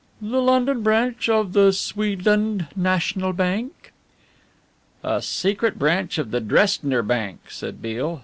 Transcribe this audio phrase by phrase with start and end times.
[0.19, 3.93] "The London branch of the Swedland National Bank."
[5.03, 8.19] "A secret branch of the Dresdner Bank," said Beale.